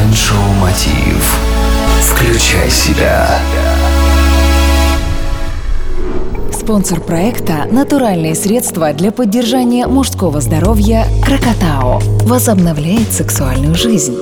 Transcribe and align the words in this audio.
Майншоу 0.00 0.52
Мотив. 0.60 1.38
Включай 2.00 2.70
себя. 2.70 3.38
Спонсор 6.52 7.00
проекта– 7.00 7.66
натуральные 7.70 8.34
средства 8.34 8.94
для 8.94 9.12
поддержания 9.12 9.86
мужского 9.86 10.40
здоровья 10.40 11.04
«Крокотао». 11.22 12.00
Возобновляет 12.22 13.12
сексуальную 13.12 13.74
жизнь. 13.74 14.16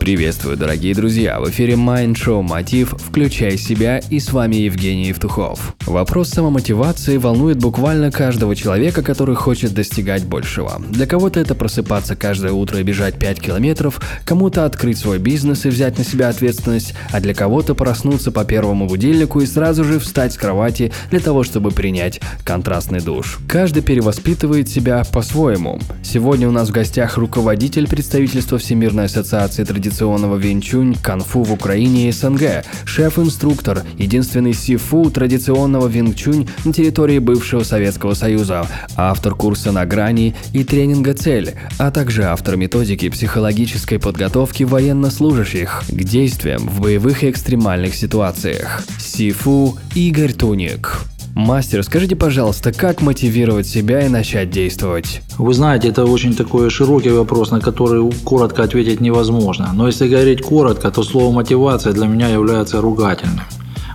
Приветствую, 0.00 0.56
дорогие 0.56 0.94
друзья! 0.94 1.38
В 1.40 1.50
эфире 1.50 1.74
Mind 1.74 2.14
Show 2.14 2.40
Мотив 2.40 2.94
«Включай 2.98 3.58
себя» 3.58 3.98
и 3.98 4.18
с 4.18 4.32
вами 4.32 4.56
Евгений 4.56 5.08
Евтухов. 5.08 5.74
Вопрос 5.84 6.30
самомотивации 6.30 7.18
волнует 7.18 7.58
буквально 7.58 8.10
каждого 8.10 8.56
человека, 8.56 9.02
который 9.02 9.34
хочет 9.34 9.74
достигать 9.74 10.24
большего. 10.24 10.80
Для 10.88 11.06
кого-то 11.06 11.38
это 11.38 11.54
просыпаться 11.54 12.16
каждое 12.16 12.52
утро 12.52 12.80
и 12.80 12.82
бежать 12.82 13.18
5 13.18 13.40
километров, 13.42 14.00
кому-то 14.24 14.64
открыть 14.64 14.96
свой 14.96 15.18
бизнес 15.18 15.66
и 15.66 15.68
взять 15.68 15.98
на 15.98 16.04
себя 16.04 16.30
ответственность, 16.30 16.94
а 17.12 17.20
для 17.20 17.34
кого-то 17.34 17.74
проснуться 17.74 18.32
по 18.32 18.44
первому 18.46 18.86
будильнику 18.86 19.40
и 19.40 19.46
сразу 19.46 19.84
же 19.84 19.98
встать 19.98 20.32
с 20.32 20.38
кровати 20.38 20.92
для 21.10 21.20
того, 21.20 21.44
чтобы 21.44 21.72
принять 21.72 22.22
контрастный 22.42 23.00
душ. 23.00 23.38
Каждый 23.46 23.82
перевоспитывает 23.82 24.70
себя 24.70 25.04
по-своему. 25.12 25.78
Сегодня 26.02 26.48
у 26.48 26.52
нас 26.52 26.70
в 26.70 26.72
гостях 26.72 27.18
руководитель 27.18 27.86
представительства 27.86 28.56
Всемирной 28.56 29.04
ассоциации 29.04 29.62
традиционных 29.64 29.89
традиционного 29.90 30.36
винчунь, 30.36 30.94
канфу 30.94 31.42
в 31.42 31.52
Украине 31.52 32.08
и 32.08 32.12
СНГ, 32.12 32.64
шеф-инструктор, 32.84 33.82
единственный 33.98 34.54
сифу 34.54 35.10
традиционного 35.10 35.88
винчунь 35.88 36.48
на 36.64 36.72
территории 36.72 37.18
бывшего 37.18 37.64
Советского 37.64 38.14
Союза, 38.14 38.68
автор 38.94 39.34
курса 39.34 39.72
на 39.72 39.84
грани 39.86 40.36
и 40.52 40.62
тренинга 40.62 41.14
«Цель», 41.14 41.54
а 41.78 41.90
также 41.90 42.22
автор 42.24 42.56
методики 42.56 43.08
психологической 43.08 43.98
подготовки 43.98 44.62
военнослужащих 44.62 45.82
к 45.88 46.04
действиям 46.04 46.68
в 46.68 46.80
боевых 46.80 47.24
и 47.24 47.30
экстремальных 47.30 47.96
ситуациях. 47.96 48.84
Сифу 49.00 49.76
Игорь 49.96 50.32
Туник. 50.32 51.09
Мастер, 51.34 51.84
скажите, 51.84 52.16
пожалуйста, 52.16 52.72
как 52.72 53.02
мотивировать 53.02 53.66
себя 53.66 54.04
и 54.04 54.08
начать 54.08 54.50
действовать? 54.50 55.22
Вы 55.38 55.54
знаете, 55.54 55.88
это 55.88 56.04
очень 56.04 56.34
такой 56.34 56.70
широкий 56.70 57.10
вопрос, 57.10 57.52
на 57.52 57.60
который 57.60 58.10
коротко 58.24 58.64
ответить 58.64 59.00
невозможно. 59.00 59.70
Но 59.72 59.86
если 59.86 60.08
говорить 60.08 60.42
коротко, 60.42 60.90
то 60.90 61.04
слово 61.04 61.32
мотивация 61.32 61.92
для 61.92 62.06
меня 62.06 62.28
является 62.28 62.80
ругательным. 62.80 63.44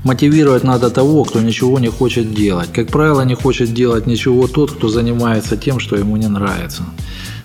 Мотивировать 0.05 0.63
надо 0.63 0.89
того, 0.89 1.25
кто 1.25 1.41
ничего 1.41 1.79
не 1.79 1.89
хочет 1.89 2.33
делать. 2.33 2.69
Как 2.71 2.87
правило, 2.87 3.21
не 3.25 3.35
хочет 3.35 3.73
делать 3.73 4.07
ничего 4.07 4.47
тот, 4.47 4.71
кто 4.71 4.87
занимается 4.87 5.57
тем, 5.57 5.79
что 5.79 5.97
ему 5.97 6.15
не 6.15 6.27
нравится. 6.27 6.83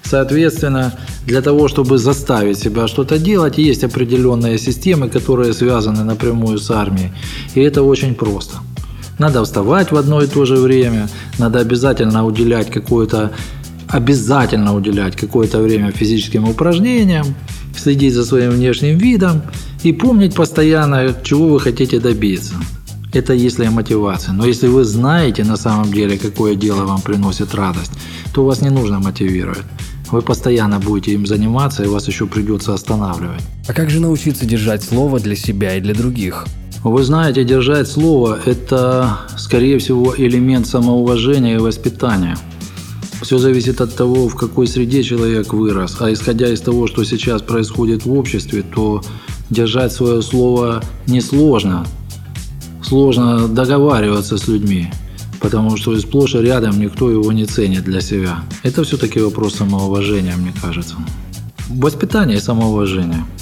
Соответственно, 0.04 0.92
для 1.26 1.42
того, 1.42 1.68
чтобы 1.68 1.98
заставить 1.98 2.58
себя 2.58 2.86
что-то 2.86 3.18
делать, 3.18 3.58
есть 3.58 3.84
определенные 3.84 4.58
системы, 4.58 5.08
которые 5.08 5.52
связаны 5.52 6.04
напрямую 6.04 6.58
с 6.58 6.70
армией. 6.70 7.10
И 7.54 7.60
это 7.60 7.82
очень 7.82 8.14
просто– 8.14 8.58
надо 9.20 9.44
вставать 9.44 9.92
в 9.92 9.96
одно 9.96 10.22
и 10.22 10.26
то 10.26 10.44
же 10.46 10.56
время, 10.56 11.08
надо 11.38 11.60
обязательно 11.60 12.24
уделять 12.24 12.70
какое-то 12.70 13.30
обязательно 13.86 14.74
уделять 14.74 15.16
какое-то 15.16 15.58
время 15.58 15.90
физическим 15.90 16.48
упражнениям, 16.48 17.26
следить 17.76 18.14
за 18.14 18.24
своим 18.24 18.50
внешним 18.50 18.98
видом 18.98 19.42
и 19.82 19.92
помнить 19.92 20.34
постоянно, 20.34 21.14
чего 21.22 21.48
вы 21.48 21.60
хотите 21.60 22.00
добиться. 22.00 22.54
Это 23.12 23.34
если 23.34 23.68
мотивация. 23.68 24.32
Но 24.32 24.46
если 24.46 24.68
вы 24.68 24.84
знаете 24.84 25.44
на 25.44 25.56
самом 25.56 25.92
деле, 25.92 26.16
какое 26.16 26.54
дело 26.54 26.84
вам 26.86 27.00
приносит 27.00 27.54
радость, 27.54 27.92
то 28.32 28.44
вас 28.44 28.62
не 28.62 28.70
нужно 28.70 29.00
мотивировать. 29.00 29.66
Вы 30.12 30.22
постоянно 30.22 30.78
будете 30.78 31.12
им 31.12 31.26
заниматься, 31.26 31.82
и 31.82 31.88
вас 31.88 32.08
еще 32.08 32.26
придется 32.26 32.72
останавливать. 32.72 33.42
А 33.68 33.72
как 33.72 33.90
же 33.90 34.00
научиться 34.00 34.46
держать 34.46 34.82
слово 34.84 35.18
для 35.18 35.36
себя 35.36 35.76
и 35.76 35.80
для 35.80 35.94
других? 35.94 36.46
Вы 36.82 37.04
знаете, 37.04 37.44
держать 37.44 37.88
слово– 37.88 38.38
это, 38.46 39.18
скорее 39.36 39.78
всего, 39.78 40.14
элемент 40.16 40.66
самоуважения 40.66 41.56
и 41.56 41.58
воспитания. 41.58 42.38
Все 43.20 43.36
зависит 43.36 43.82
от 43.82 43.94
того, 43.94 44.28
в 44.28 44.34
какой 44.34 44.66
среде 44.66 45.02
человек 45.02 45.52
вырос. 45.52 45.98
А 46.00 46.10
исходя 46.10 46.48
из 46.48 46.62
того, 46.62 46.86
что 46.86 47.04
сейчас 47.04 47.42
происходит 47.42 48.06
в 48.06 48.12
обществе, 48.14 48.62
то 48.62 49.02
держать 49.50 49.92
свое 49.92 50.22
слово 50.22 50.82
несложно. 51.06 51.84
Сложно 52.82 53.46
договариваться 53.46 54.38
с 54.38 54.48
людьми, 54.48 54.90
потому 55.38 55.76
что 55.76 55.94
сплошь 55.98 56.34
и 56.34 56.38
рядом 56.38 56.80
никто 56.80 57.10
его 57.10 57.30
не 57.30 57.44
ценит 57.44 57.84
для 57.84 58.00
себя. 58.00 58.42
Это 58.62 58.84
все-таки 58.84 59.20
вопрос 59.20 59.56
самоуважения, 59.56 60.34
мне 60.34 60.54
кажется. 60.62 60.94
Воспитание 61.68 62.38
и 62.38 62.40
самоуважение– 62.40 63.22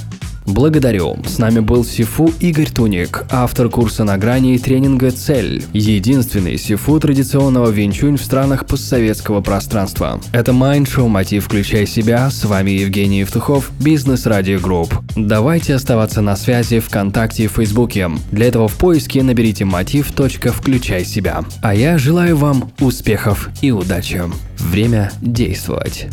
Благодарю. 0.49 1.19
С 1.27 1.37
нами 1.37 1.61
был 1.61 1.85
Сифу 1.85 2.33
Игорь 2.41 2.71
Туник, 2.71 3.25
автор 3.31 3.69
курса 3.69 4.05
на 4.05 4.17
грани 4.17 4.55
и 4.55 4.59
тренинга 4.59 5.11
«Цель». 5.11 5.63
Единственный 5.75 6.57
Сифу 6.57 6.99
традиционного 6.99 7.69
винчунь 7.69 8.17
в 8.17 8.25
странах 8.25 8.65
постсоветского 8.65 9.43
пространства. 9.43 10.19
Это 10.33 10.55
Майндшоу 10.55 11.07
«Мотив. 11.09 11.45
Включай 11.45 11.87
себя». 11.87 12.31
С 12.31 12.47
вами 12.47 12.71
Евгений 12.71 13.21
Евтухов, 13.21 13.71
Бизнес 13.79 14.25
Радио 14.25 14.59
Групп. 14.59 14.95
Давайте 15.17 15.75
оставаться 15.75 16.23
на 16.23 16.35
связи 16.35 16.81
ВКонтакте 16.81 17.45
и 17.45 17.49
Фейсбуке. 17.49 18.11
Для 18.33 18.47
этого 18.47 18.69
в 18.69 18.75
поиске 18.77 19.23
наберите 19.23 19.67
мотив. 19.67 20.11
Включай 20.11 21.05
себя. 21.05 21.45
А 21.61 21.75
я 21.75 21.99
желаю 21.99 22.39
вам 22.39 22.73
успехов 22.81 23.51
и 23.61 23.71
удачи. 23.71 24.23
Время 24.57 25.13
действовать. 25.21 26.07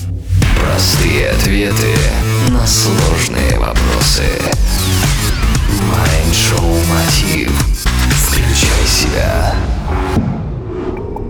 Простые 0.65 1.29
ответы 1.29 1.93
на 2.49 2.65
сложные 2.65 3.59
вопросы. 3.59 4.23
Майншоу 5.91 6.75
Мотив. 6.89 7.51
Включай 8.09 8.87
себя. 8.87 9.53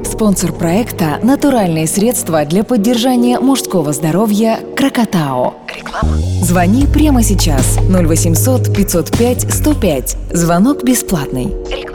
Спонсор 0.06 0.53
проекта– 0.53 1.19
натуральные 1.24 1.88
средства 1.88 2.45
для 2.45 2.63
поддержания 2.63 3.40
мужского 3.40 3.91
здоровья 3.91 4.59
«Крокотао». 4.78 5.56
Реклама. 5.68 6.18
Звони 6.41 6.88
прямо 6.88 7.22
сейчас 7.22 7.78
0800 7.90 8.74
505 8.74 9.53
105. 9.53 10.18
Звонок 10.31 10.84
бесплатный. 10.84 11.53
Реклама. 11.69 11.94